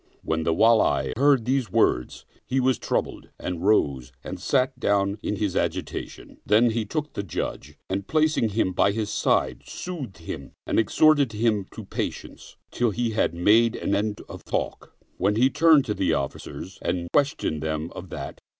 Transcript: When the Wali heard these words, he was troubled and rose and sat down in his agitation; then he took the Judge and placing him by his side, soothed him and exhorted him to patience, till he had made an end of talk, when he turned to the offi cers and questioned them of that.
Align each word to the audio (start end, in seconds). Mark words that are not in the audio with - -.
When 0.23 0.41
the 0.41 0.51
Wali 0.55 1.13
heard 1.15 1.45
these 1.45 1.71
words, 1.71 2.25
he 2.47 2.59
was 2.59 2.79
troubled 2.79 3.29
and 3.37 3.63
rose 3.63 4.11
and 4.23 4.39
sat 4.39 4.79
down 4.79 5.19
in 5.21 5.35
his 5.35 5.55
agitation; 5.55 6.39
then 6.43 6.71
he 6.71 6.85
took 6.85 7.13
the 7.13 7.21
Judge 7.21 7.75
and 7.87 8.07
placing 8.07 8.49
him 8.49 8.71
by 8.73 8.93
his 8.93 9.11
side, 9.11 9.61
soothed 9.67 10.17
him 10.17 10.53
and 10.65 10.79
exhorted 10.79 11.33
him 11.33 11.67
to 11.75 11.85
patience, 11.85 12.55
till 12.71 12.89
he 12.89 13.11
had 13.11 13.35
made 13.35 13.75
an 13.75 13.93
end 13.93 14.21
of 14.27 14.43
talk, 14.43 14.95
when 15.17 15.35
he 15.35 15.51
turned 15.51 15.85
to 15.85 15.93
the 15.93 16.15
offi 16.15 16.39
cers 16.39 16.79
and 16.81 17.07
questioned 17.13 17.61
them 17.61 17.91
of 17.93 18.09
that. 18.09 18.39